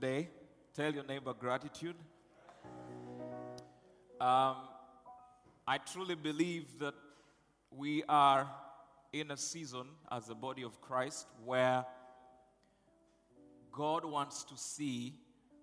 [0.00, 0.28] Today.
[0.74, 1.94] Tell your neighbor gratitude.
[4.18, 4.56] Um,
[5.66, 6.94] I truly believe that
[7.70, 8.48] we are
[9.12, 11.84] in a season as a body of Christ where
[13.70, 15.12] God wants to see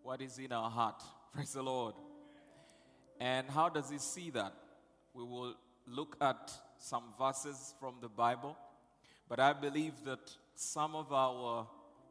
[0.04, 1.02] what is in our heart.
[1.34, 1.96] Praise the Lord.
[3.20, 4.54] And how does He see that?
[5.16, 5.56] We will
[5.88, 8.56] look at some verses from the Bible,
[9.28, 11.68] but I believe that some of our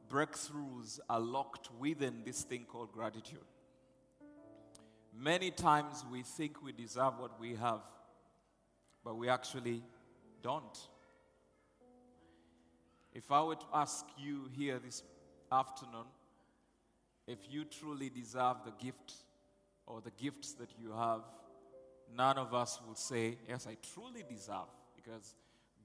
[0.08, 3.38] breakthroughs are locked within this thing called gratitude.
[5.18, 7.80] Many times we think we deserve what we have,
[9.04, 9.82] but we actually
[10.42, 10.78] don't.
[13.14, 15.02] If I were to ask you here this
[15.50, 16.06] afternoon
[17.26, 19.14] if you truly deserve the gift
[19.86, 21.22] or the gifts that you have,
[22.14, 25.34] none of us will say, Yes, I truly deserve, because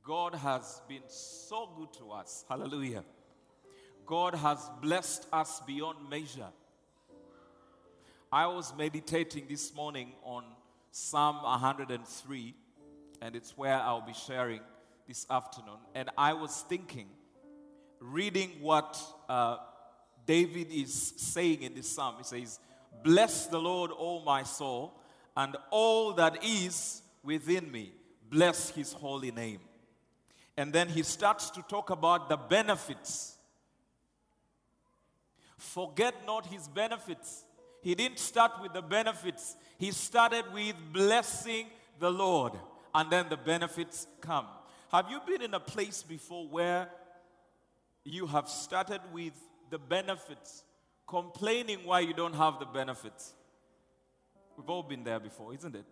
[0.03, 2.45] God has been so good to us.
[2.47, 3.03] Hallelujah.
[4.05, 6.49] God has blessed us beyond measure.
[8.31, 10.43] I was meditating this morning on
[10.91, 12.55] Psalm 103,
[13.21, 14.61] and it's where I'll be sharing
[15.07, 15.79] this afternoon.
[15.95, 17.07] And I was thinking,
[17.99, 19.57] reading what uh,
[20.25, 22.15] David is saying in this psalm.
[22.17, 22.59] He says,
[23.03, 24.99] Bless the Lord, O my soul,
[25.35, 27.91] and all that is within me.
[28.29, 29.59] Bless his holy name.
[30.57, 33.37] And then he starts to talk about the benefits.
[35.61, 37.45] Forget not his benefits.
[37.83, 41.67] He didn't start with the benefits, he started with blessing
[41.99, 42.53] the Lord,
[42.95, 44.47] and then the benefits come.
[44.91, 46.89] Have you been in a place before where
[48.03, 49.33] you have started with
[49.69, 50.63] the benefits,
[51.07, 53.33] complaining why you don't have the benefits?
[54.57, 55.85] We've all been there before, isn't it?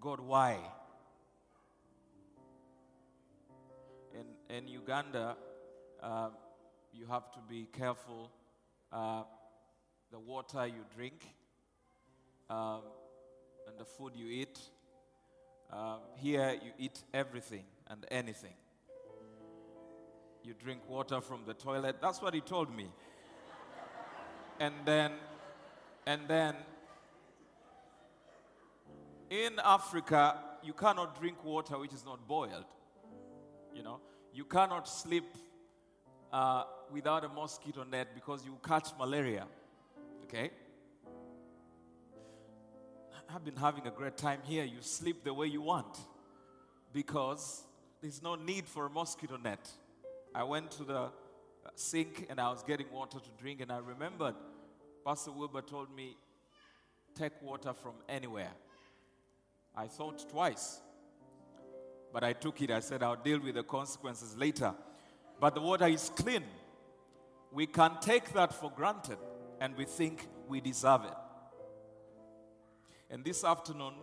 [0.00, 0.58] God, why?
[4.12, 5.36] In, in Uganda,
[6.02, 6.30] uh,
[6.92, 8.30] you have to be careful
[8.92, 9.22] uh,
[10.10, 11.24] the water you drink
[12.48, 12.80] um,
[13.66, 14.58] and the food you eat.
[15.72, 18.54] Um, here, you eat everything and anything.
[20.42, 21.96] You drink water from the toilet.
[22.00, 22.88] That's what he told me.
[24.58, 25.12] And then,
[26.06, 26.56] and then,
[29.30, 32.64] in Africa, you cannot drink water which is not boiled.
[33.72, 34.00] You know,
[34.34, 35.36] you cannot sleep
[36.32, 39.46] uh, without a mosquito net because you catch malaria.
[40.24, 40.50] Okay?
[43.32, 44.64] I've been having a great time here.
[44.64, 45.98] You sleep the way you want
[46.92, 47.62] because
[48.00, 49.70] there's no need for a mosquito net.
[50.34, 51.10] I went to the
[51.74, 54.34] sink and I was getting water to drink, and I remembered
[55.04, 56.16] Pastor Wilbur told me,
[57.14, 58.52] take water from anywhere.
[59.76, 60.80] I thought twice,
[62.12, 62.70] but I took it.
[62.70, 64.74] I said, I'll deal with the consequences later.
[65.38, 66.44] But the water is clean.
[67.52, 69.18] We can take that for granted
[69.60, 71.14] and we think we deserve it.
[73.10, 73.94] And this afternoon,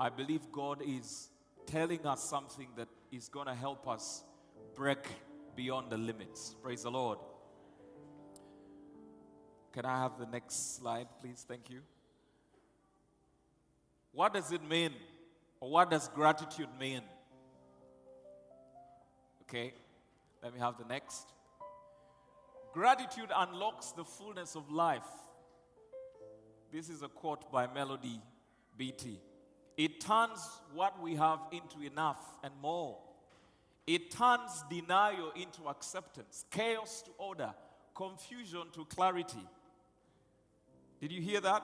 [0.00, 1.28] I believe God is
[1.66, 4.22] telling us something that is going to help us
[4.74, 5.04] break
[5.54, 6.54] beyond the limits.
[6.62, 7.18] Praise the Lord.
[9.72, 11.44] Can I have the next slide, please?
[11.46, 11.80] Thank you.
[14.12, 14.92] What does it mean?
[15.60, 17.02] Or what does gratitude mean?
[19.42, 19.74] Okay,
[20.42, 21.35] let me have the next.
[22.76, 25.08] Gratitude unlocks the fullness of life.
[26.70, 28.20] This is a quote by Melody
[28.76, 29.18] Beattie.
[29.78, 32.98] It turns what we have into enough and more.
[33.86, 37.54] It turns denial into acceptance, chaos to order,
[37.94, 39.48] confusion to clarity.
[41.00, 41.62] Did you hear that?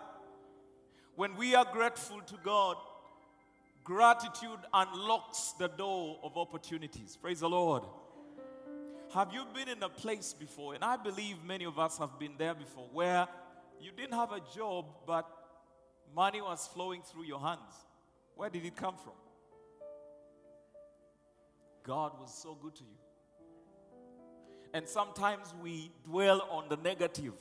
[1.14, 2.78] When we are grateful to God,
[3.84, 7.18] gratitude unlocks the door of opportunities.
[7.20, 7.82] Praise the Lord.
[9.14, 12.32] Have you been in a place before, and I believe many of us have been
[12.38, 13.28] there before, where
[13.78, 15.28] you didn't have a job, but
[16.14, 17.74] money was flowing through your hands?
[18.36, 19.12] Where did it come from?
[21.82, 22.96] God was so good to you.
[24.72, 27.34] And sometimes we dwell on the negative.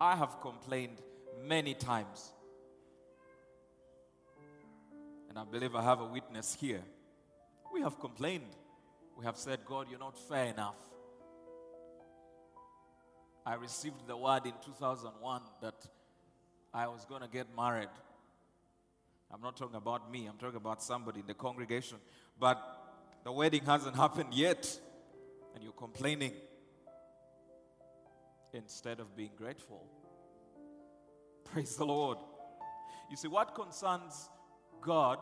[0.00, 0.98] I have complained
[1.44, 2.32] many times.
[5.28, 6.82] And I believe I have a witness here.
[7.72, 8.54] We have complained.
[9.18, 10.76] We have said, God, you're not fair enough.
[13.44, 15.74] I received the word in 2001 that
[16.72, 17.88] I was going to get married.
[19.32, 21.98] I'm not talking about me, I'm talking about somebody in the congregation.
[22.38, 22.62] But
[23.24, 24.78] the wedding hasn't happened yet,
[25.52, 26.32] and you're complaining
[28.52, 29.84] instead of being grateful.
[31.52, 32.18] Praise the Lord.
[33.10, 34.28] You see, what concerns
[34.80, 35.18] God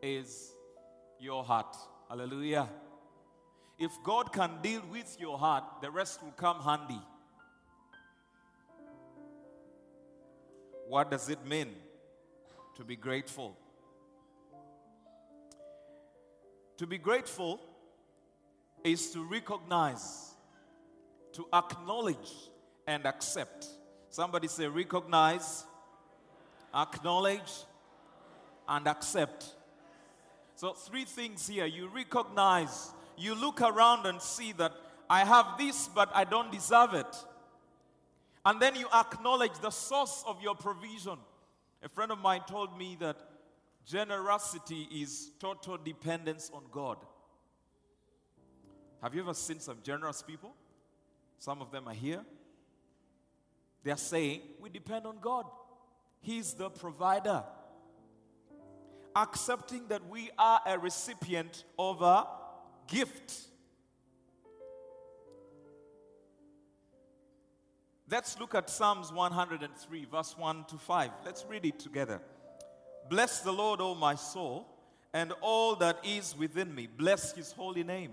[0.00, 0.52] is
[1.18, 1.76] your heart.
[2.08, 2.68] Hallelujah.
[3.80, 7.00] If God can deal with your heart, the rest will come handy.
[10.86, 11.68] What does it mean
[12.76, 13.56] to be grateful?
[16.76, 17.58] To be grateful
[18.84, 20.34] is to recognize,
[21.32, 22.32] to acknowledge,
[22.86, 23.66] and accept.
[24.10, 25.64] Somebody say, recognize,
[26.74, 27.50] acknowledge,
[28.68, 29.46] and accept.
[30.54, 31.64] So, three things here.
[31.64, 34.72] You recognize, you look around and see that
[35.08, 37.24] I have this, but I don't deserve it.
[38.44, 41.18] And then you acknowledge the source of your provision.
[41.82, 43.16] A friend of mine told me that
[43.84, 46.98] generosity is total dependence on God.
[49.02, 50.54] Have you ever seen some generous people?
[51.38, 52.24] Some of them are here.
[53.82, 55.46] They are saying, We depend on God,
[56.20, 57.42] He's the provider.
[59.16, 62.26] Accepting that we are a recipient of a
[62.90, 63.46] gift.
[68.10, 71.10] Let's look at Psalms 103, verse 1 to 5.
[71.24, 72.20] Let's read it together.
[73.08, 74.66] Bless the Lord, O my soul,
[75.14, 76.88] and all that is within me.
[76.88, 78.12] Bless his holy name.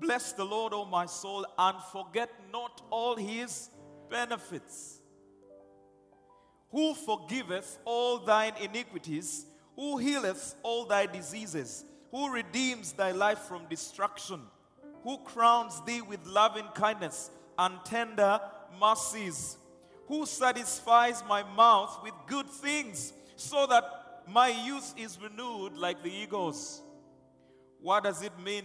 [0.00, 3.70] Bless the Lord, O my soul, and forget not all his
[4.10, 5.00] benefits.
[6.70, 9.46] Who forgiveth all thine iniquities,
[9.76, 14.40] who healeth all thy diseases, who redeems thy life from destruction,
[15.02, 18.40] who crowns thee with loving kindness and tender
[18.80, 19.56] mercies,
[20.06, 23.84] who satisfies my mouth with good things, so that
[24.28, 26.82] my youth is renewed like the eagles.
[27.80, 28.64] What does it mean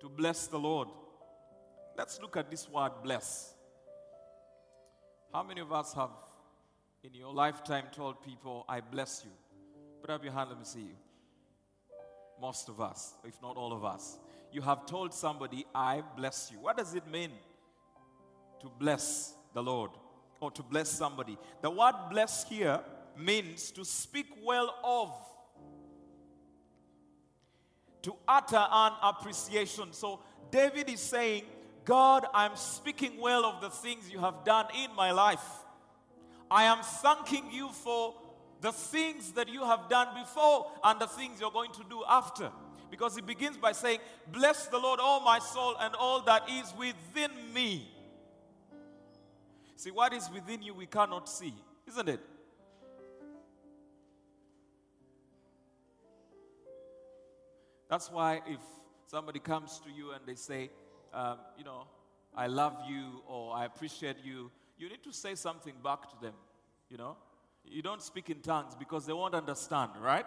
[0.00, 0.88] to bless the Lord?
[1.96, 3.54] Let's look at this word bless.
[5.32, 6.10] How many of us have
[7.02, 9.30] in your lifetime told people, I bless you?
[10.00, 10.96] Put up your hand, let me see you.
[12.40, 14.18] Most of us, if not all of us.
[14.52, 16.58] You have told somebody, I bless you.
[16.58, 17.30] What does it mean
[18.60, 19.90] to bless the Lord
[20.40, 21.38] or to bless somebody?
[21.60, 22.80] The word bless here
[23.16, 25.12] means to speak well of,
[28.02, 29.92] to utter an appreciation.
[29.92, 30.20] So
[30.50, 31.42] David is saying,
[31.84, 35.44] God, I'm speaking well of the things you have done in my life.
[36.50, 38.14] I am thanking you for
[38.60, 42.50] the things that you have done before and the things you're going to do after.
[42.90, 44.00] Because he begins by saying,
[44.32, 47.88] Bless the Lord, all my soul, and all that is within me.
[49.76, 51.54] See, what is within you we cannot see,
[51.88, 52.20] isn't it?
[57.88, 58.60] That's why if
[59.06, 60.70] somebody comes to you and they say,
[61.12, 61.88] um, you know,
[62.36, 66.34] I love you or I appreciate you, you need to say something back to them,
[66.88, 67.16] you know?
[67.64, 70.26] You don't speak in tongues because they won't understand, right?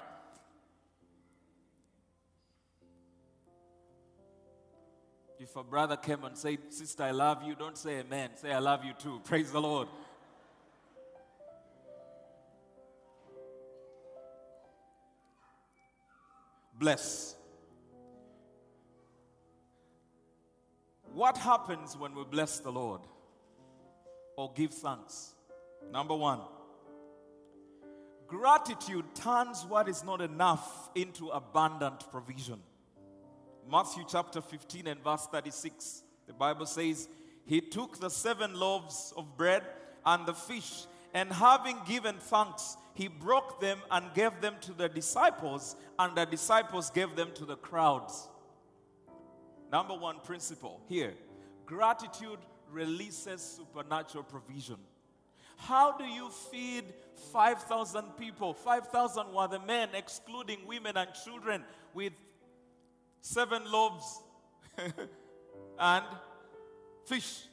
[5.39, 8.29] If a brother came and said, Sister, I love you, don't say amen.
[8.35, 9.21] Say, I love you too.
[9.25, 9.89] Praise the Lord.
[16.79, 17.35] Bless.
[21.13, 23.01] What happens when we bless the Lord
[24.35, 25.33] or give thanks?
[25.91, 26.39] Number one,
[28.27, 32.59] gratitude turns what is not enough into abundant provision.
[33.69, 37.07] Matthew chapter 15 and verse 36, the Bible says,
[37.45, 39.63] He took the seven loaves of bread
[40.05, 44.89] and the fish, and having given thanks, He broke them and gave them to the
[44.89, 48.27] disciples, and the disciples gave them to the crowds.
[49.71, 51.13] Number one principle here
[51.65, 52.39] gratitude
[52.71, 54.77] releases supernatural provision.
[55.57, 56.85] How do you feed
[57.31, 58.53] 5,000 people?
[58.53, 62.13] 5,000 were the men, excluding women and children, with
[63.21, 64.21] seven loaves
[65.79, 66.05] and
[67.05, 67.43] fish.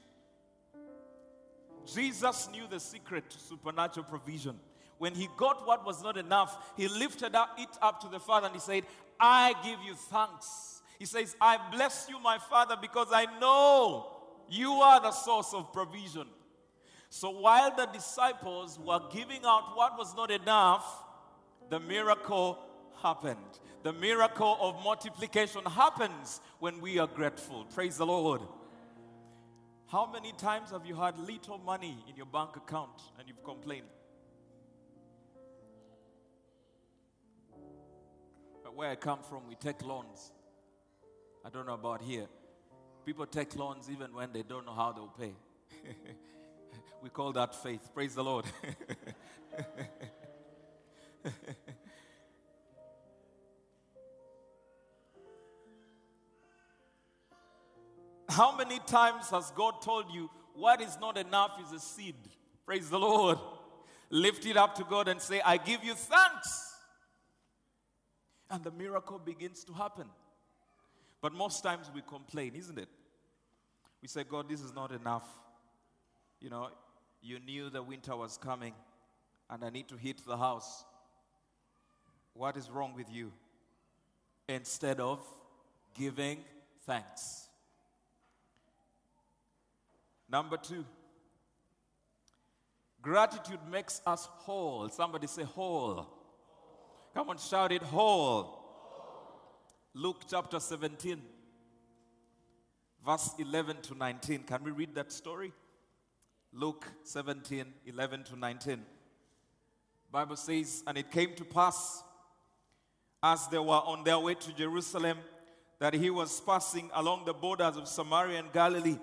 [1.93, 4.59] Jesus knew the secret to supernatural provision.
[4.99, 8.55] When he got what was not enough, he lifted it up to the Father and
[8.55, 8.85] he said,
[9.19, 10.83] I give you thanks.
[10.99, 14.13] He says, I bless you, my Father, because I know
[14.51, 16.27] you are the source of provision.
[17.11, 21.05] So while the disciples were giving out what was not enough,
[21.69, 22.59] the miracle
[23.03, 23.59] happened.
[23.83, 27.65] The miracle of multiplication happens when we are grateful.
[27.75, 28.43] Praise the Lord.
[29.89, 33.87] How many times have you had little money in your bank account and you've complained?
[38.63, 40.31] But where I come from, we take loans.
[41.45, 42.27] I don't know about here.
[43.05, 45.33] People take loans even when they don't know how they'll pay.
[47.03, 47.89] we call that faith.
[47.95, 48.45] Praise the Lord.
[58.29, 62.15] How many times has God told you what is not enough is a seed?
[62.65, 63.39] Praise the Lord.
[64.09, 66.75] Lift it up to God and say, I give you thanks.
[68.51, 70.07] And the miracle begins to happen.
[71.21, 72.89] But most times we complain, isn't it?
[74.03, 75.27] We say, God, this is not enough.
[76.41, 76.69] You know,
[77.23, 78.73] you knew the winter was coming
[79.51, 80.85] and I need to heat the house.
[82.35, 83.33] What is wrong with you?
[84.49, 85.21] Instead of
[85.99, 86.39] giving
[86.87, 87.49] thanks.
[90.31, 90.85] Number two,
[93.03, 94.89] gratitude makes us whole.
[94.89, 96.07] Somebody say whole.
[97.13, 98.57] Come on, shout it whole.
[99.93, 101.21] Luke chapter 17,
[103.05, 104.45] verse 11 to 19.
[104.45, 105.53] Can we read that story?
[106.53, 108.85] Luke 17, 11 to 19.
[110.11, 112.03] Bible says, and it came to pass
[113.23, 115.19] as they were on their way to Jerusalem
[115.79, 118.99] that he was passing along the borders of Samaria and Galilee.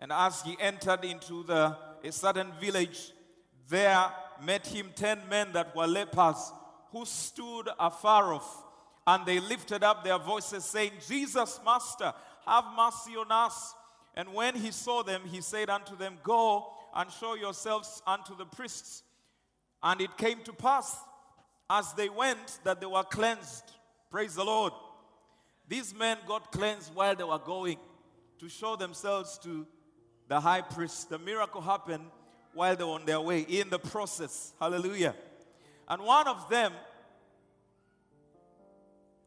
[0.00, 3.12] And as he entered into the, a certain village,
[3.68, 4.10] there
[4.42, 6.52] met him ten men that were lepers
[6.90, 8.64] who stood afar off.
[9.06, 12.12] And they lifted up their voices, saying, Jesus, Master,
[12.44, 13.74] have mercy on us.
[14.16, 18.46] And when he saw them, he said unto them, Go and show yourselves unto the
[18.46, 19.02] priests.
[19.82, 20.96] And it came to pass
[21.68, 23.64] as they went that they were cleansed.
[24.10, 24.72] Praise the Lord.
[25.68, 27.78] These men got cleansed while they were going
[28.40, 29.66] to show themselves to
[30.28, 31.10] the high priest.
[31.10, 32.04] The miracle happened
[32.54, 34.52] while they were on their way in the process.
[34.58, 35.14] Hallelujah.
[35.88, 36.72] And one of them,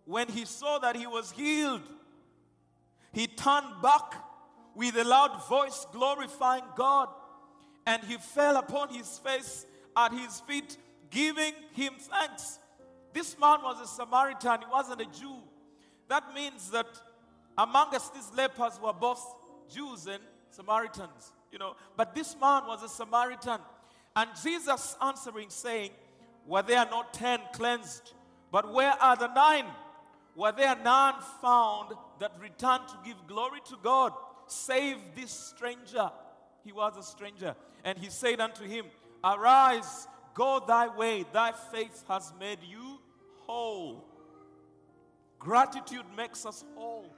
[0.05, 1.82] when he saw that he was healed,
[3.13, 4.15] he turned back
[4.75, 7.10] with a loud voice, glorifying God,
[7.86, 10.78] and he fell upon his face at his feet,
[11.10, 12.60] giving him thanks.
[13.13, 15.38] This man was a Samaritan, he wasn't a Jew.
[16.10, 16.88] That means that
[17.58, 19.24] among us, these lepers were both
[19.74, 21.75] Jews and Samaritans, you know.
[21.96, 23.60] But this man was a Samaritan.
[24.16, 25.92] And Jesus answering, saying,
[26.46, 28.13] Were there not ten cleansed?
[28.52, 29.66] But where are the nine?
[30.36, 34.13] Were there none found that returned to give glory to God,
[34.48, 36.12] save this stranger?
[36.63, 37.55] He was a stranger.
[37.84, 38.86] And he said unto him,
[39.24, 43.00] Arise, go thy way, thy faith has made you
[43.46, 44.05] whole.
[45.39, 47.13] Gratitude makes us whole.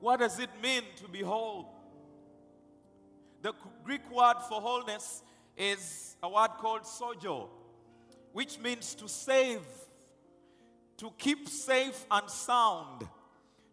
[0.00, 1.72] What does it mean to be whole?
[3.42, 3.52] The
[3.84, 5.22] Greek word for wholeness
[5.56, 7.48] is a word called sozo,
[8.32, 9.62] which means to save,
[10.98, 13.08] to keep safe and sound,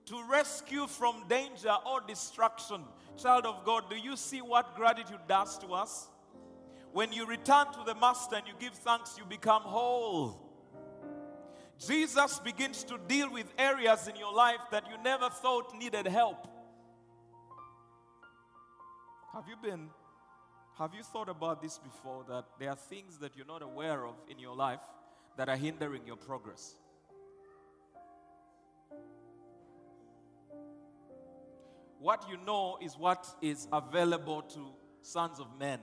[0.06, 2.82] to rescue from danger or destruction.
[3.18, 6.08] Child of God, do you see what gratitude does to us?
[6.92, 10.40] When you return to the Master and you give thanks, you become whole.
[11.86, 16.48] Jesus begins to deal with areas in your life that you never thought needed help.
[19.34, 19.90] Have you been,
[20.78, 22.24] have you thought about this before?
[22.30, 24.80] That there are things that you're not aware of in your life
[25.38, 26.76] that are hindering your progress?
[32.04, 34.68] What you know is what is available to
[35.02, 35.80] sons of men.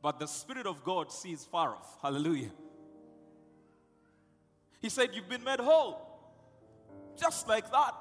[0.00, 1.98] But the Spirit of God sees far off.
[2.00, 2.52] Hallelujah.
[4.80, 6.00] He said, You've been made whole.
[7.20, 7.96] Just like that.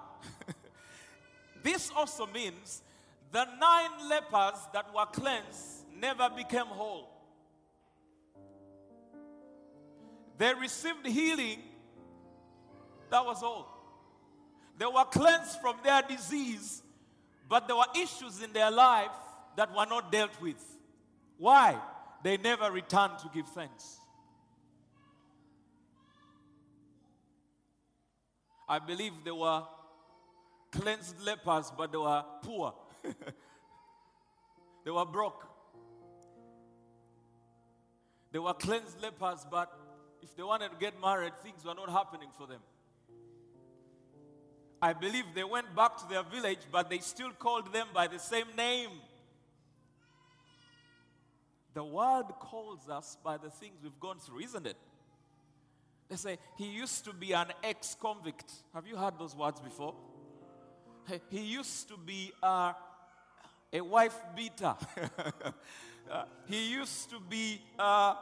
[1.64, 2.84] this also means
[3.32, 7.10] the nine lepers that were cleansed never became whole.
[10.38, 11.64] They received healing,
[13.10, 13.75] that was all.
[14.78, 16.84] They were cleansed from their disease,
[17.48, 19.12] but there were issues in their life
[19.56, 20.62] that were not dealt with.
[21.38, 21.78] Why?
[22.24, 24.00] They never returned to give thanks.
[28.68, 29.64] I believe they were
[30.72, 32.74] cleansed lepers, but they were poor.
[34.84, 35.46] they were broke.
[38.32, 39.72] They were cleansed lepers, but
[40.22, 42.60] if they wanted to get married, things were not happening for them.
[44.86, 48.20] I believe they went back to their village, but they still called them by the
[48.20, 48.92] same name.
[51.74, 54.78] The world calls us by the things we've gone through, isn't it?
[56.08, 58.52] They say, he used to be an ex convict.
[58.76, 59.96] Have you heard those words before?
[61.32, 62.76] He- used to be a,
[63.74, 64.76] a wife beater.
[66.08, 68.14] Uh, he used to be uh,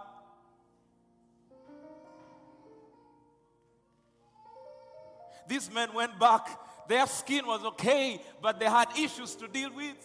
[5.47, 6.47] These men went back.
[6.87, 9.97] Their skin was okay, but they had issues to deal with.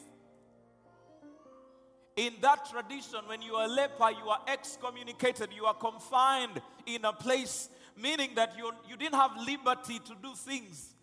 [2.17, 7.05] In that tradition, when you are a leper, you are excommunicated, you are confined in
[7.05, 10.95] a place, meaning that you, you didn't have liberty to do things.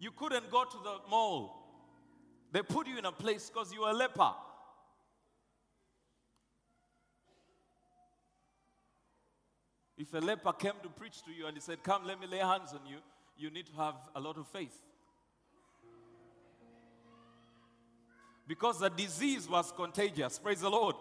[0.00, 1.64] You couldn't go to the mall.
[2.50, 4.32] They put you in a place because you were a leper.
[9.96, 12.38] If a leper came to preach to you and he said, Come, let me lay
[12.38, 12.98] hands on you,
[13.36, 14.76] you need to have a lot of faith.
[18.46, 20.38] Because the disease was contagious.
[20.38, 20.96] Praise the Lord.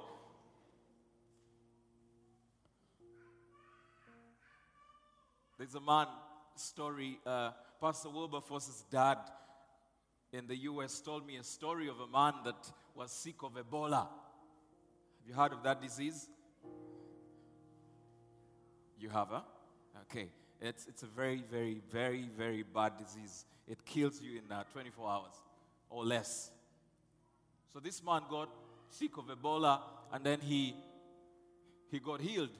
[5.57, 6.07] There's a man
[6.55, 7.19] story.
[7.25, 9.17] Uh, Pastor Wilberforce's dad
[10.31, 14.07] in the US told me a story of a man that was sick of Ebola.
[14.07, 16.27] Have you heard of that disease?
[18.99, 19.41] You have, huh?
[20.03, 20.29] Okay.
[20.61, 23.43] It's, it's a very, very, very, very bad disease.
[23.67, 25.33] It kills you in uh, 24 hours
[25.89, 26.51] or less.
[27.73, 28.49] So this man got
[28.89, 29.81] sick of Ebola
[30.11, 30.75] and then he,
[31.89, 32.51] he got healed.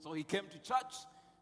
[0.00, 0.94] So he came to church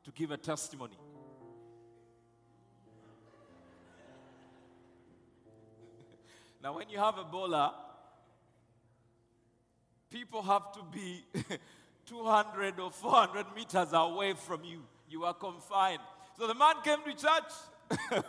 [0.05, 0.97] to give a testimony.
[6.63, 7.73] now, when you have Ebola,
[10.11, 11.25] people have to be
[12.07, 14.83] 200 or 400 meters away from you.
[15.13, 16.01] You are confined.
[16.39, 17.53] So the man came to church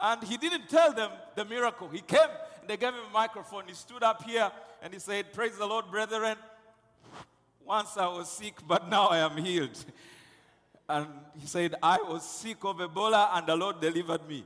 [0.00, 1.88] and he didn't tell them the miracle.
[1.88, 2.20] He came
[2.60, 3.64] and they gave him a microphone.
[3.66, 4.48] He stood up here
[4.80, 6.36] and he said, Praise the Lord, brethren.
[7.64, 9.84] Once I was sick, but now I am healed.
[10.88, 11.06] And
[11.38, 14.44] he said, I was sick of Ebola and the Lord delivered me.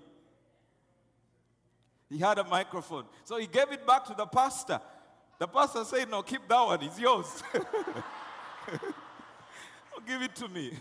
[2.11, 3.05] He had a microphone.
[3.25, 4.79] So he gave it back to the pastor.
[5.39, 7.43] The pastor said, No, keep that one, it's yours.
[10.07, 10.73] Give it to me.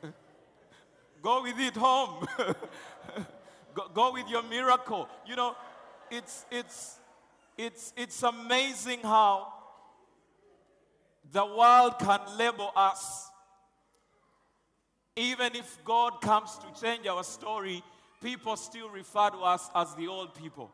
[1.22, 2.26] go with it home.
[3.74, 5.08] go, go with your miracle.
[5.26, 5.56] You know,
[6.10, 6.98] it's, it's,
[7.56, 9.52] it's, it's amazing how
[11.32, 13.30] the world can label us.
[15.16, 17.82] Even if God comes to change our story,
[18.22, 20.70] people still refer to us as the old people.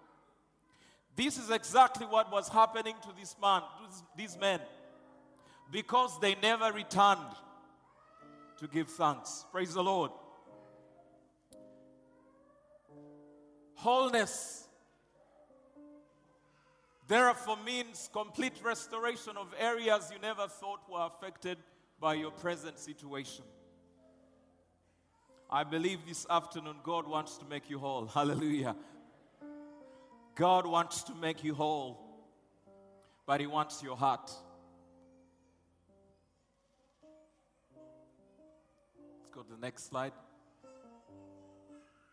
[1.17, 3.63] This is exactly what was happening to this man,
[4.17, 4.61] these men,
[5.73, 7.19] because they never returned
[8.59, 9.45] to give thanks.
[9.53, 10.11] Praise the Lord.
[13.75, 14.67] Wholeness
[17.07, 21.59] therefore means complete restoration of areas you never thought were affected
[22.01, 23.45] by your present situation.
[25.51, 28.07] I believe this afternoon God wants to make you whole.
[28.15, 28.77] Hallelujah.
[30.35, 31.99] God wants to make you whole,
[33.27, 34.31] but He wants your heart.
[39.49, 40.13] The next slide.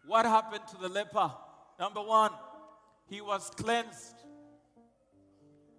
[0.06, 1.32] What happened to the leper?
[1.80, 2.32] Number one,
[3.10, 4.16] he was cleansed,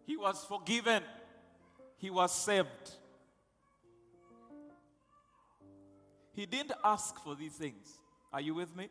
[0.05, 1.03] he was forgiven,
[1.97, 2.91] he was saved.
[6.33, 7.99] He didn't ask for these things.
[8.31, 8.91] Are you with me?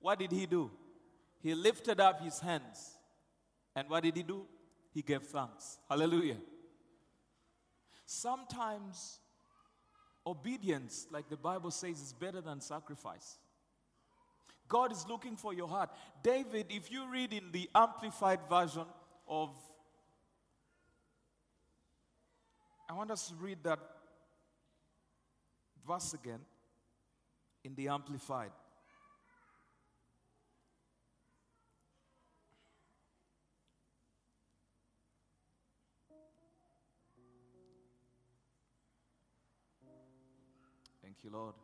[0.00, 0.70] What did he do?
[1.42, 2.96] He lifted up his hands.
[3.76, 4.46] And what did he do?
[4.94, 5.78] He gave thanks.
[5.88, 6.38] Hallelujah.
[8.06, 9.20] Sometimes
[10.28, 13.38] obedience, like the Bible says, is better than sacrifice.
[14.68, 15.90] God is looking for your heart.
[16.22, 18.84] David, if you read in the amplified version
[19.26, 19.50] of,
[22.88, 23.78] I want us to read that
[25.86, 26.40] verse again
[27.64, 28.50] in the amplified.
[41.08, 41.54] Thank you, Lord.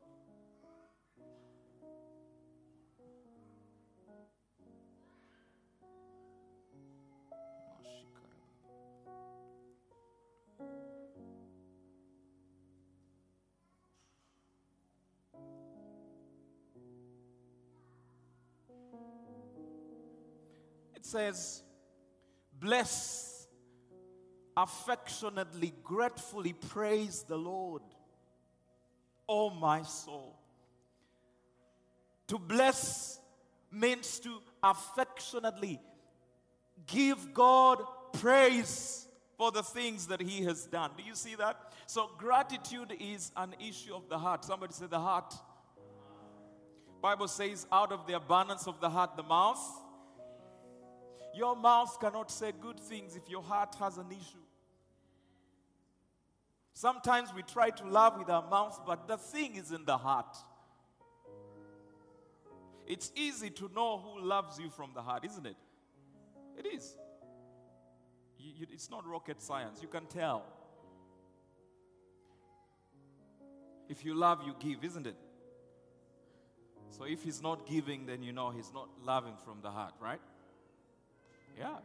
[20.94, 21.62] It says,
[22.58, 23.46] Bless,
[24.56, 27.82] affectionately, gratefully praise the Lord,
[29.28, 30.38] O my soul.
[32.28, 33.18] To bless
[33.70, 35.80] means to affectionately
[36.86, 37.82] give God
[38.12, 39.06] praise
[39.36, 40.92] for the things that He has done.
[40.96, 41.72] Do you see that?
[41.86, 44.44] So, gratitude is an issue of the heart.
[44.44, 45.34] Somebody say the heart.
[47.02, 49.60] Bible says, out of the abundance of the heart, the mouth.
[51.34, 54.43] Your mouth cannot say good things if your heart has an issue.
[56.84, 60.36] Sometimes we try to love with our mouth, but the thing is in the heart.
[62.86, 65.56] It's easy to know who loves you from the heart, isn't it?
[66.58, 66.94] It is.
[68.36, 69.80] You- you- it's not rocket science.
[69.80, 70.44] You can tell.
[73.88, 75.16] If you love, you give, isn't it?
[76.90, 80.20] So if he's not giving, then you know he's not loving from the heart, right?
[81.56, 81.80] Yeah.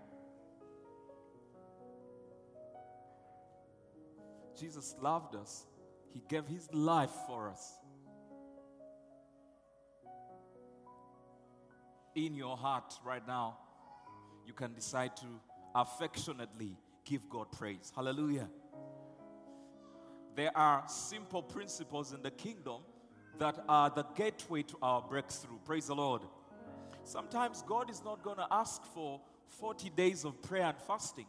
[4.59, 5.65] Jesus loved us,
[6.13, 7.77] he gave his life for us.
[12.15, 13.57] In your heart right now,
[14.45, 15.27] you can decide to
[15.75, 17.93] affectionately give God praise.
[17.95, 18.49] Hallelujah.
[20.35, 22.81] There are simple principles in the kingdom
[23.37, 25.59] that are the gateway to our breakthrough.
[25.65, 26.23] Praise the Lord.
[27.03, 29.21] Sometimes God is not going to ask for
[29.59, 31.25] 40 days of prayer and fasting.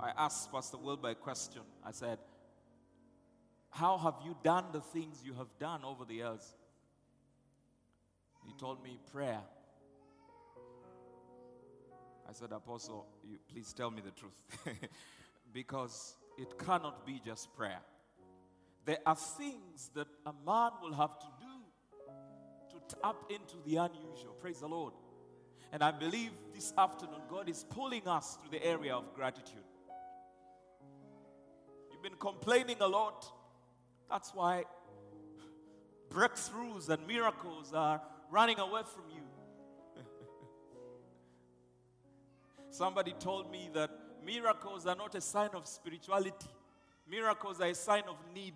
[0.00, 1.62] I asked Pastor Wilbur a question.
[1.84, 2.18] I said,
[3.70, 6.54] How have you done the things you have done over the years?
[8.46, 9.40] He told me prayer.
[12.28, 14.42] I said, Apostle, you, please tell me the truth.
[15.52, 17.80] because it cannot be just prayer.
[18.84, 24.36] There are things that a man will have to do to tap into the unusual.
[24.40, 24.92] Praise the Lord.
[25.72, 29.64] And I believe this afternoon, God is pulling us to the area of gratitude.
[32.18, 33.30] Complaining a lot.
[34.10, 34.64] That's why
[36.10, 38.00] breakthroughs and miracles are
[38.30, 40.02] running away from you.
[42.70, 43.90] Somebody told me that
[44.24, 46.48] miracles are not a sign of spirituality,
[47.08, 48.54] miracles are a sign of need.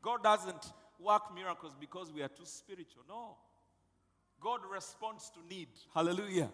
[0.00, 3.02] God doesn't work miracles because we are too spiritual.
[3.08, 3.36] No.
[4.40, 5.68] God responds to need.
[5.94, 6.50] Hallelujah.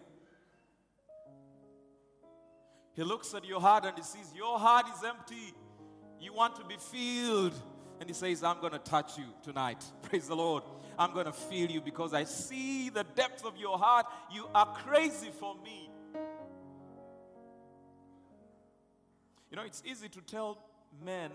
[2.93, 5.53] He looks at your heart and he sees your heart is empty.
[6.19, 7.53] You want to be filled.
[7.99, 9.83] And he says, I'm going to touch you tonight.
[10.01, 10.63] Praise the Lord.
[10.97, 14.07] I'm going to feel you because I see the depth of your heart.
[14.31, 15.89] You are crazy for me.
[19.49, 20.57] You know, it's easy to tell
[21.03, 21.31] men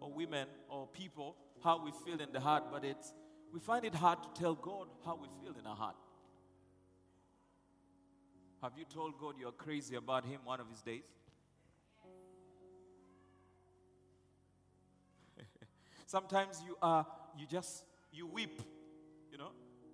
[0.00, 3.12] or women or people how we feel in the heart, but it's
[3.52, 5.96] we find it hard to tell God how we feel in our heart.
[8.62, 11.00] Have you told God you're crazy about him one of his days?
[16.06, 17.06] Sometimes you are
[17.38, 18.60] you just you weep,
[19.32, 19.52] you know.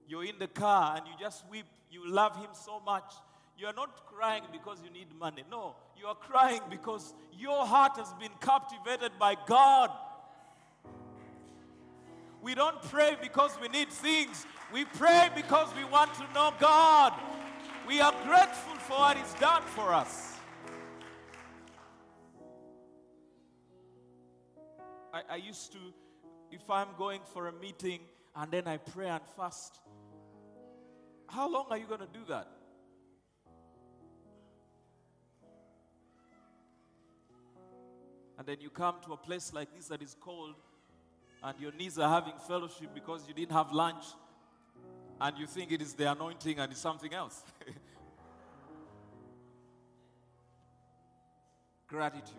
[0.08, 1.66] You're in the car and you just weep.
[1.90, 3.12] You love him so much.
[3.56, 5.44] You are not crying because you need money.
[5.48, 9.90] No, you are crying because your heart has been captivated by God.
[12.42, 14.44] We don't pray because we need things.
[14.72, 17.12] We pray because we want to know God.
[17.86, 20.34] We are grateful for what He's done for us.
[25.14, 25.78] I, I used to,
[26.50, 28.00] if I'm going for a meeting
[28.34, 29.78] and then I pray and fast,
[31.28, 32.48] how long are you going to do that?
[38.38, 40.56] And then you come to a place like this that is cold,
[41.42, 44.04] and your knees are having fellowship because you didn't have lunch,
[45.20, 47.42] and you think it is the anointing and it's something else.
[51.86, 52.34] Gratitude.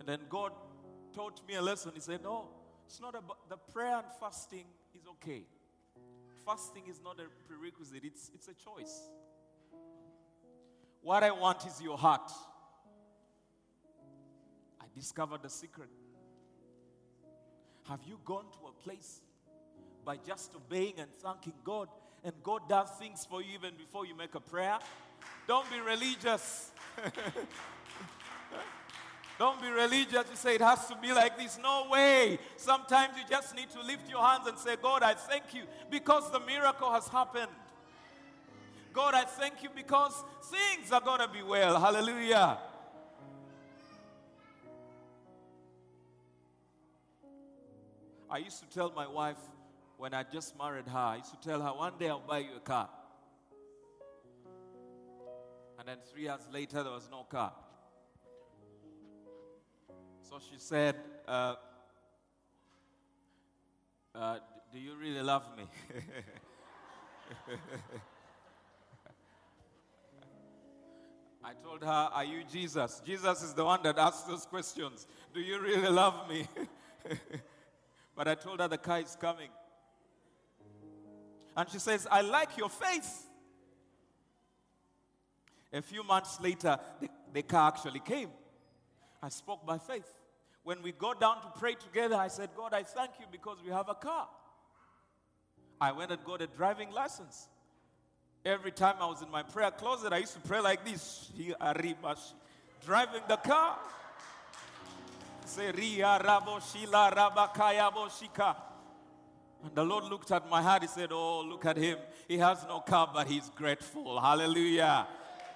[0.00, 0.52] And then God
[1.14, 1.92] taught me a lesson.
[1.94, 2.48] He said, No,
[2.86, 4.64] it's not about the prayer and fasting
[4.94, 5.42] is okay.
[6.44, 9.10] Fasting is not a prerequisite, it's, it's a choice.
[11.02, 12.30] What I want is your heart.
[14.80, 15.90] I discovered the secret.
[17.88, 19.20] Have you gone to a place
[20.08, 21.86] by just obeying and thanking God,
[22.24, 24.78] and God does things for you even before you make a prayer?
[25.46, 26.70] Don't be religious.
[29.38, 30.24] Don't be religious.
[30.30, 31.58] You say it has to be like this.
[31.62, 32.38] No way.
[32.56, 36.32] Sometimes you just need to lift your hands and say, God, I thank you because
[36.32, 37.52] the miracle has happened.
[38.94, 41.78] God, I thank you because things are going to be well.
[41.78, 42.56] Hallelujah.
[48.30, 49.36] I used to tell my wife
[49.98, 52.54] when I just married her, I used to tell her, one day I'll buy you
[52.56, 52.88] a car.
[55.78, 57.52] And then three years later, there was no car.
[60.22, 60.94] So she said,
[61.26, 61.56] uh,
[64.14, 64.38] uh,
[64.72, 65.64] Do you really love me?
[71.44, 73.02] I told her, Are you Jesus?
[73.04, 75.08] Jesus is the one that asks those questions.
[75.34, 76.46] Do you really love me?
[78.16, 79.48] but I told her the car is coming.
[81.58, 83.24] And she says, I like your face.
[85.72, 88.28] A few months later, the, the car actually came.
[89.20, 90.06] I spoke by faith.
[90.62, 93.72] When we got down to pray together, I said, God, I thank you because we
[93.72, 94.28] have a car.
[95.80, 97.48] I went and got a driving license.
[98.44, 101.28] Every time I was in my prayer closet, I used to pray like this
[102.86, 103.78] driving the car.
[105.44, 106.20] Say, Ria.
[109.64, 110.82] And the Lord looked at my heart.
[110.82, 111.98] He said, Oh, look at him.
[112.28, 114.20] He has no car, but he's grateful.
[114.20, 115.06] Hallelujah.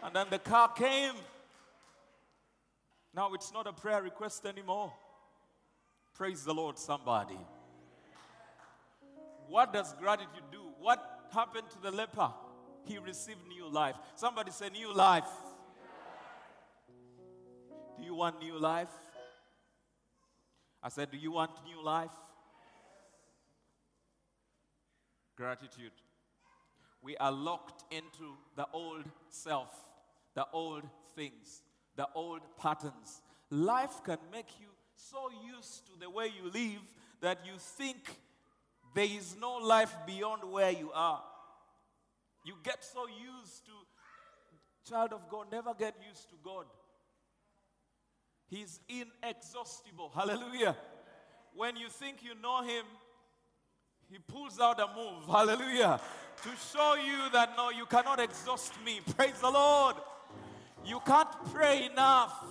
[0.03, 1.15] And then the car came.
[3.15, 4.93] Now it's not a prayer request anymore.
[6.15, 7.39] Praise the Lord, somebody.
[9.49, 10.63] What does gratitude do?
[10.81, 12.31] What happened to the leper?
[12.85, 13.95] He received new life.
[14.17, 15.29] Somebody say, New life.
[17.99, 18.89] Do you want new life?
[20.83, 22.11] I said, Do you want new life?
[25.37, 25.93] Gratitude.
[27.01, 29.71] We are locked into the old self,
[30.35, 30.85] the old
[31.17, 31.63] things,
[31.97, 33.23] the old patterns.
[33.51, 36.81] Life can make you so used to the way you live
[37.21, 38.19] that you think
[38.95, 41.23] there is no life beyond where you are.
[42.45, 43.73] You get so used to,
[44.91, 46.67] child of God, never get used to God.
[48.49, 50.11] He's inexhaustible.
[50.15, 50.77] Hallelujah.
[51.55, 52.85] When you think you know Him,
[54.13, 55.25] He pulls out a move.
[55.27, 55.99] Hallelujah.
[56.43, 59.01] To show you that no, you cannot exhaust me.
[59.17, 59.97] Praise the Lord.
[60.85, 62.45] You can't pray enough.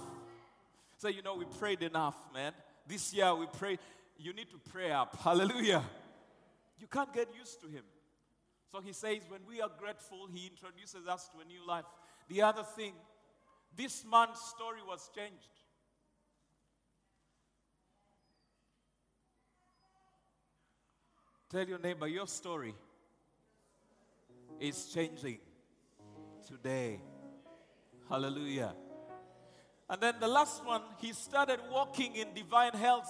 [0.98, 2.54] So, you know, we prayed enough, man.
[2.88, 3.78] This year we prayed.
[4.18, 5.16] You need to pray up.
[5.22, 5.84] Hallelujah.
[6.80, 7.84] You can't get used to Him.
[8.72, 11.86] So He says, when we are grateful, He introduces us to a new life.
[12.28, 12.94] The other thing,
[13.78, 15.61] this man's story was changed.
[21.52, 22.74] Tell your neighbor, your story
[24.58, 25.40] is changing
[26.48, 27.02] today.
[28.08, 28.74] Hallelujah.
[29.90, 33.10] And then the last one, he started walking in divine health.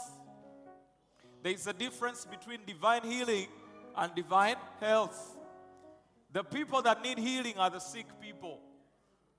[1.44, 3.46] There is a difference between divine healing
[3.96, 5.38] and divine health.
[6.34, 8.60] The people that need healing are the sick people.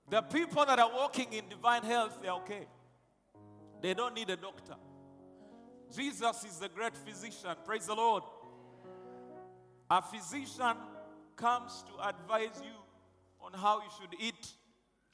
[0.09, 2.67] The people that are walking in divine health, they're okay.
[3.81, 4.75] They don't need a doctor.
[5.93, 7.51] Jesus is the great physician.
[7.65, 8.23] Praise the Lord.
[9.89, 10.75] A physician
[11.35, 12.75] comes to advise you
[13.41, 14.47] on how you should eat,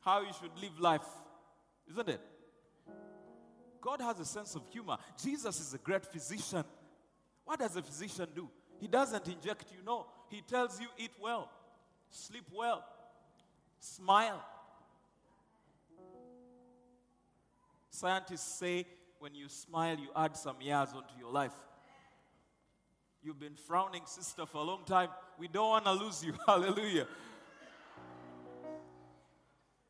[0.01, 1.05] how you should live life.
[1.89, 2.21] Isn't it?
[3.81, 4.97] God has a sense of humor.
[5.21, 6.63] Jesus is a great physician.
[7.45, 8.49] What does a physician do?
[8.79, 10.05] He doesn't inject you, no.
[10.29, 11.49] He tells you eat well,
[12.09, 12.83] sleep well,
[13.79, 14.43] smile.
[17.89, 18.85] Scientists say
[19.19, 21.53] when you smile, you add some years onto your life.
[23.21, 25.09] You've been frowning, sister, for a long time.
[25.37, 26.33] We don't want to lose you.
[26.47, 27.05] Hallelujah.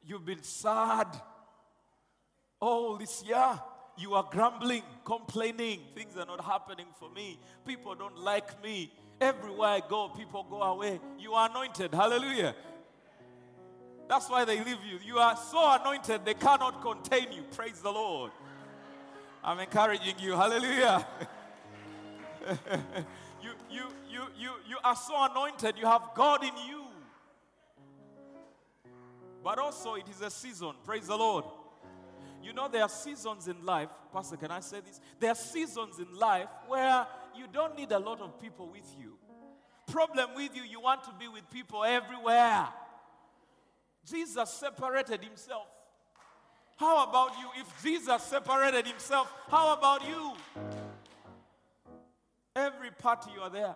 [0.04, 1.08] You've been sad
[2.60, 3.60] all this year.
[3.98, 5.82] You are grumbling, complaining.
[5.94, 7.38] Things are not happening for me.
[7.68, 8.92] People don't like me.
[9.22, 11.00] Everywhere I go, people go away.
[11.20, 11.94] You are anointed.
[11.94, 12.56] Hallelujah.
[14.08, 14.98] That's why they leave you.
[15.06, 17.44] You are so anointed, they cannot contain you.
[17.56, 18.32] Praise the Lord.
[19.44, 20.32] I'm encouraging you.
[20.34, 21.06] Hallelujah.
[23.42, 25.76] you, you, you, you, you are so anointed.
[25.78, 26.86] You have God in you.
[29.44, 30.74] But also, it is a season.
[30.86, 31.46] Praise the Lord.
[32.42, 33.90] You know, there are seasons in life.
[34.14, 35.00] Pastor, can I say this?
[35.20, 39.14] There are seasons in life where you don't need a lot of people with you.
[39.88, 42.68] Problem with you, you want to be with people everywhere.
[44.10, 45.68] Jesus separated himself.
[46.78, 47.62] How about you?
[47.62, 50.34] If Jesus separated himself, how about you?
[52.60, 53.76] Every party you are there.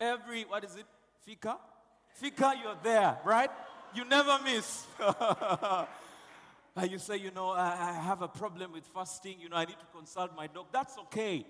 [0.00, 0.86] Every, what is it?
[1.24, 1.56] Fika?
[2.14, 3.50] Fika, you're there, right?
[3.94, 4.86] You never miss.
[6.88, 9.86] You say, you know, I, have a problem with fasting, you know, I need to
[9.94, 10.68] consult my doc.
[10.72, 11.44] That's okay.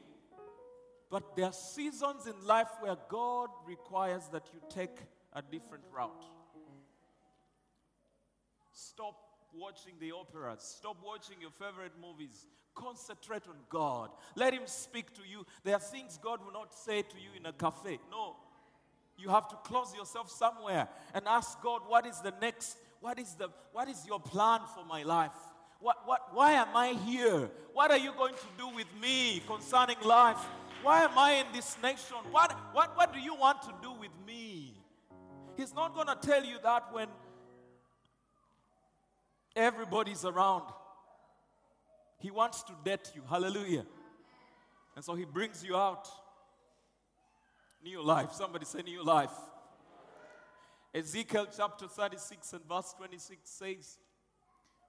[1.09, 4.99] But there are seasons in life where God requires that you take
[5.33, 6.25] a different route.
[8.73, 9.15] Stop
[9.55, 10.75] watching the operas.
[10.79, 12.47] Stop watching your favorite movies.
[12.75, 14.11] Concentrate on God.
[14.35, 15.45] Let Him speak to you.
[15.65, 17.99] There are things God will not say to you in a cafe.
[18.11, 18.37] No.
[19.19, 22.77] You have to close yourself somewhere and ask God, what is the next?
[23.01, 25.33] What is, the, what is your plan for my life?
[25.81, 27.51] What, what, why am I here?
[27.73, 30.39] What are you going to do with me concerning life?
[30.83, 32.17] Why am I in this nation?
[32.31, 34.75] What, what, what do you want to do with me?
[35.57, 37.09] He's not going to tell you that when
[39.55, 40.65] everybody's around.
[42.23, 43.23] He wants to date you.
[43.29, 43.85] Hallelujah.
[44.95, 46.09] And so he brings you out.
[47.83, 48.33] New life.
[48.33, 49.33] Somebody say new life.
[50.95, 53.99] Ezekiel chapter 36 and verse 26 says,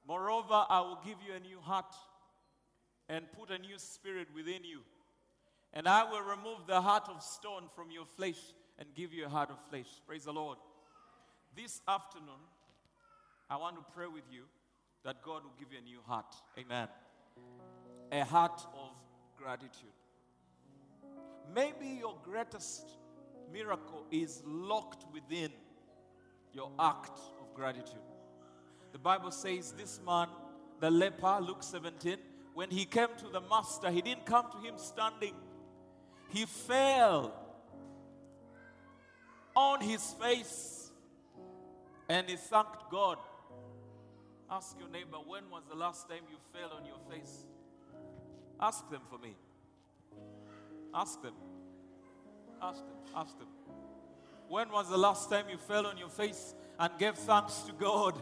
[0.08, 1.96] Moreover, I will give you a new heart
[3.10, 4.82] and put a new spirit within you.
[5.74, 8.38] And I will remove the heart of stone from your flesh
[8.78, 9.88] and give you a heart of flesh.
[10.06, 10.60] Praise the Lord.
[11.56, 12.44] This afternoon,
[13.50, 14.44] I want to pray with you
[15.04, 16.36] that God will give you a new heart.
[16.60, 16.90] Amen.
[18.12, 18.92] A heart of
[19.38, 19.90] gratitude.
[21.54, 22.88] Maybe your greatest
[23.52, 25.52] miracle is locked within
[26.54, 28.02] your act of gratitude.
[28.92, 30.28] The Bible says this man,
[30.80, 32.18] the leper, Luke 17,
[32.54, 35.34] when he came to the master, he didn't come to him standing.
[36.30, 37.34] He fell
[39.56, 40.92] on his face
[42.10, 43.18] and he thanked God.
[44.56, 47.48] Ask your neighbor, when was the last time you fell on your face?
[48.60, 49.36] Ask them for me.
[50.94, 51.34] Ask them.
[52.62, 52.98] Ask them.
[53.16, 53.48] Ask them.
[54.48, 58.14] When was the last time you fell on your face and gave thanks to God?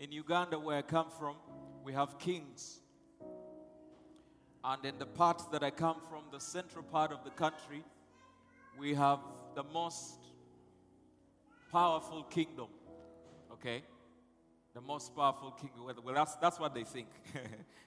[0.00, 1.36] In Uganda, where I come from,
[1.84, 2.80] we have kings.
[4.64, 7.84] And in the part that I come from, the central part of the country,
[8.78, 9.18] we have
[9.54, 10.18] the most
[11.72, 12.68] powerful kingdom.
[13.52, 13.82] Okay?
[14.74, 15.82] The most powerful kingdom.
[16.04, 17.08] Well, that's, that's what they think.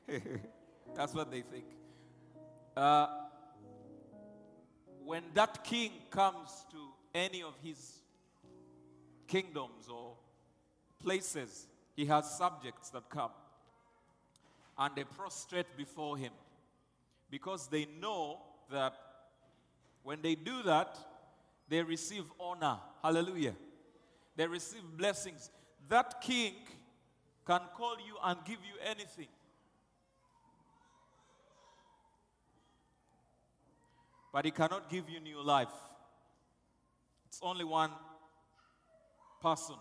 [0.96, 1.66] that's what they think.
[2.76, 3.08] Uh,
[5.06, 6.78] when that king comes to
[7.14, 8.02] any of his
[9.28, 10.16] kingdoms or
[11.02, 13.32] places, he has subjects that come
[14.78, 16.32] and they prostrate before him
[17.30, 18.40] because they know
[18.72, 18.94] that
[20.04, 20.98] when they do that,
[21.70, 22.78] they receive honor.
[23.02, 23.54] Hallelujah.
[24.36, 25.50] They receive blessings.
[25.90, 26.54] That king
[27.46, 29.28] can call you and give you anything.
[34.34, 35.74] But he cannot give you new life.
[37.28, 37.92] It's only one
[39.42, 39.76] person.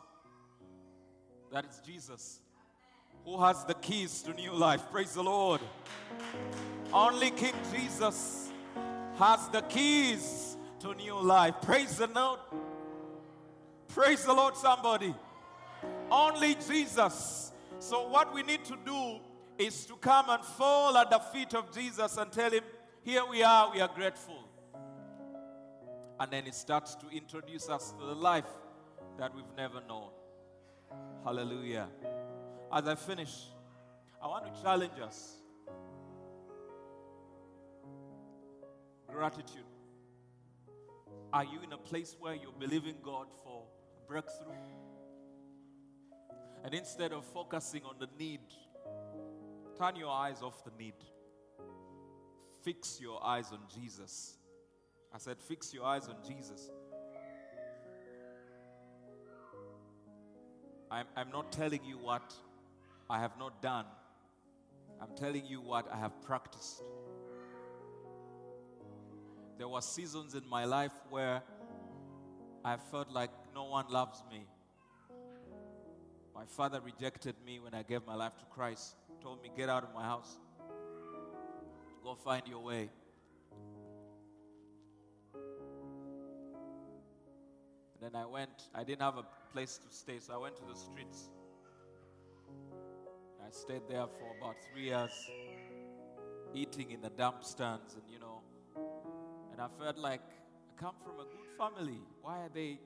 [1.52, 2.40] That is Jesus,
[3.24, 4.82] who has the keys to new life.
[4.90, 5.60] Praise the Lord.
[6.92, 8.49] Only King Jesus
[9.20, 11.54] has the keys to new life.
[11.62, 12.40] Praise the Lord.
[13.88, 15.14] Praise the Lord, somebody.
[16.10, 17.52] Only Jesus.
[17.78, 19.20] So, what we need to do
[19.58, 22.64] is to come and fall at the feet of Jesus and tell him,
[23.02, 24.42] Here we are, we are grateful.
[26.18, 28.50] And then he starts to introduce us to the life
[29.18, 30.10] that we've never known.
[31.24, 31.88] Hallelujah.
[32.72, 33.32] As I finish,
[34.22, 35.39] I want to challenge us.
[39.12, 39.64] Gratitude.
[41.32, 43.64] Are you in a place where you're believing God for
[44.08, 44.54] breakthrough?
[46.64, 48.40] And instead of focusing on the need,
[49.78, 50.94] turn your eyes off the need.
[52.62, 54.36] Fix your eyes on Jesus.
[55.14, 56.70] I said, fix your eyes on Jesus.
[60.90, 62.34] I'm, I'm not telling you what
[63.08, 63.86] I have not done,
[65.00, 66.82] I'm telling you what I have practiced.
[69.60, 71.42] There were seasons in my life where
[72.64, 74.46] I felt like no one loves me.
[76.34, 79.84] My father rejected me when I gave my life to Christ, told me, Get out
[79.84, 80.38] of my house,
[82.02, 82.88] go find your way.
[87.92, 90.64] And then I went, I didn't have a place to stay, so I went to
[90.64, 91.28] the streets.
[93.46, 95.12] I stayed there for about three years,
[96.54, 98.39] eating in the dump stands, and you know,
[99.60, 102.00] and I felt like I come from a good family.
[102.22, 102.78] Why are they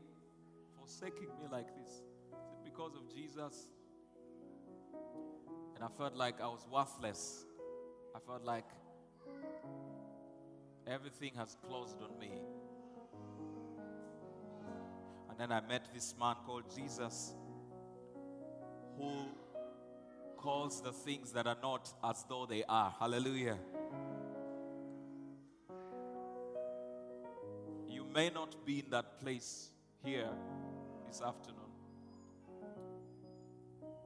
[0.77, 1.93] forsaking me like this?
[1.93, 3.69] Is it because of Jesus?
[5.77, 7.45] And I felt like I was worthless.
[8.15, 8.65] I felt like
[10.87, 12.33] everything has closed on me.
[15.31, 17.35] And then I met this man called Jesus
[18.99, 19.29] who
[20.37, 22.93] calls the things that are not as though they are.
[22.99, 23.59] Hallelujah.
[28.15, 29.71] May not be in that place
[30.05, 30.29] here
[31.09, 31.73] this afternoon,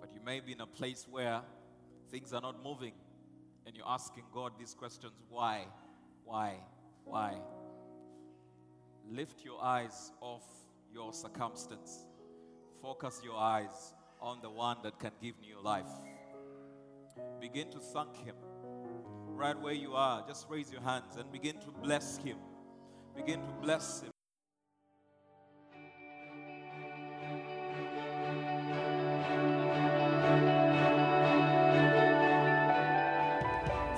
[0.01, 1.43] but you may be in a place where
[2.11, 2.95] things are not moving
[3.67, 5.67] and you're asking God these questions why?
[6.25, 6.55] Why?
[7.05, 7.35] Why?
[9.11, 10.47] Lift your eyes off
[10.91, 12.07] your circumstance.
[12.81, 13.93] Focus your eyes
[14.23, 15.91] on the one that can give new life.
[17.43, 18.37] Begin to thank Him.
[19.27, 22.39] Right where you are, just raise your hands and begin to bless Him.
[23.19, 24.11] Begin to bless Him.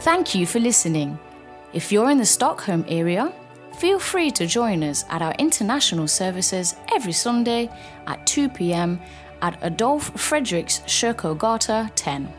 [0.00, 1.18] Thank you for listening.
[1.74, 3.30] If you're in the Stockholm area,
[3.78, 7.68] feel free to join us at our international services every Sunday
[8.06, 8.98] at 2 pm
[9.42, 12.32] at Adolf Fredriks Kyrkogata 10.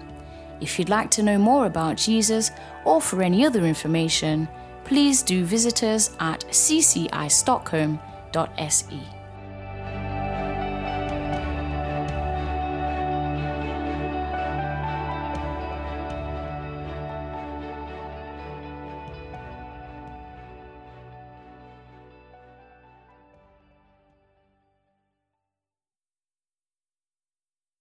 [0.60, 2.50] If you'd like to know more about Jesus
[2.86, 4.48] or for any other information,
[4.92, 9.21] please do visit us at ccistockholm.se.